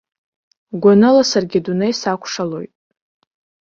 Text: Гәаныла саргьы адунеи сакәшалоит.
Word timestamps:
Гәаныла 0.81 1.23
саргьы 1.29 1.59
адунеи 1.61 1.93
сакәшалоит. 1.99 2.73